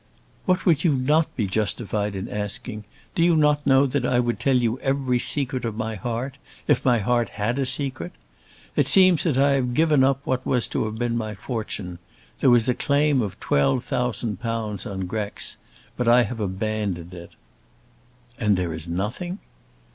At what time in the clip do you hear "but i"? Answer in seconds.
15.95-16.23